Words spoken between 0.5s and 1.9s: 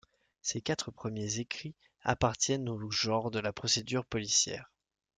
quatre premiers écrits